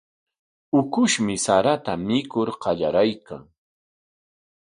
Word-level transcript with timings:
Ukushmi 0.79 1.35
sarata 1.45 1.93
mikur 2.07 2.49
qallariykan. 2.61 3.43